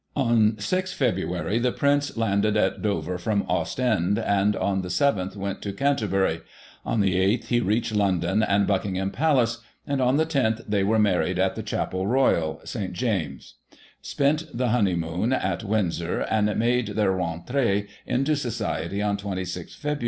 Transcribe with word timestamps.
On 0.15 0.57
6 0.57 0.95
Feb. 0.97 1.61
the 1.61 1.71
Prince 1.71 2.17
landed 2.17 2.57
at 2.57 2.81
Dover 2.81 3.19
from 3.19 3.45
Ostend, 3.47 4.17
and 4.17 4.55
on 4.55 4.81
the 4.81 4.87
7th 4.87 5.35
went 5.35 5.61
to 5.61 5.71
Cemterbury; 5.73 6.41
on 6.83 7.01
the 7.01 7.17
8th 7.17 7.43
he 7.49 7.59
reached 7.59 7.93
London 7.93 8.41
and 8.41 8.65
Buckingham 8.65 9.11
Palace; 9.11 9.59
and, 9.85 10.01
on 10.01 10.17
the 10.17 10.23
loth 10.23 10.61
they 10.67 10.83
were 10.83 10.97
married 10.97 11.37
at 11.37 11.53
the 11.53 11.61
Chapel 11.61 12.07
Royal, 12.07 12.61
St.* 12.63 12.93
James*; 12.93 13.57
spent 14.01 14.45
the 14.51 14.69
honeymoon 14.69 15.33
at 15.33 15.63
Windsor, 15.63 16.21
and 16.21 16.47
made 16.57 16.87
their 16.87 17.11
reniree 17.11 17.87
into 18.07 18.35
society 18.35 19.03
on 19.03 19.17
26 19.17 19.75
Feb. 19.75 19.99